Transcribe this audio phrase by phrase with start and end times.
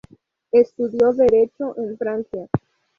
[0.51, 2.47] Estudió Derecho en Francia.